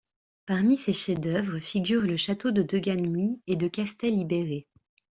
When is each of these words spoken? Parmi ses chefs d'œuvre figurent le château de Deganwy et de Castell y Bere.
Parmi 0.47 0.77
ses 0.77 0.93
chefs 0.93 1.19
d'œuvre 1.19 1.59
figurent 1.59 2.01
le 2.07 2.17
château 2.17 2.49
de 2.49 2.63
Deganwy 2.63 3.39
et 3.45 3.55
de 3.55 3.67
Castell 3.67 4.17
y 4.17 4.25
Bere. 4.25 4.65